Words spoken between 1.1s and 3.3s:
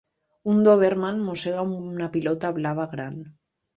mossega una pilota blava gran.